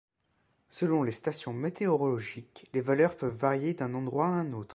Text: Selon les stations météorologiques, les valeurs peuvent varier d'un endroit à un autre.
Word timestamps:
Selon 0.69 1.03
les 1.03 1.11
stations 1.11 1.53
météorologiques, 1.53 2.67
les 2.73 2.81
valeurs 2.81 3.15
peuvent 3.15 3.37
varier 3.37 3.75
d'un 3.75 3.93
endroit 3.93 4.25
à 4.25 4.29
un 4.31 4.51
autre. 4.53 4.69